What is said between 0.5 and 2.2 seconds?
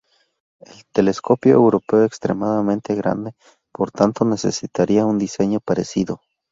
El Telescopio Europeo